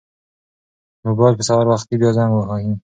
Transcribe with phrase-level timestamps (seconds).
[1.05, 2.71] موبایل به سهار وختي بیا زنګ وهي.